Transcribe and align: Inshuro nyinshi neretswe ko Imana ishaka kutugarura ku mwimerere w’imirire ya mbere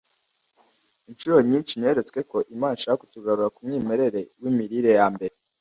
Inshuro 1.09 1.37
nyinshi 1.49 1.73
neretswe 1.81 2.19
ko 2.31 2.37
Imana 2.55 2.75
ishaka 2.79 2.99
kutugarura 3.01 3.53
ku 3.55 3.59
mwimerere 3.65 4.21
w’imirire 4.41 4.91
ya 4.99 5.07
mbere 5.13 5.35